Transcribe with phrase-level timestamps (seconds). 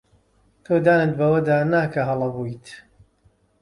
[0.63, 2.65] تۆ دانت بەوەدا نا کە هەڵە بوویت.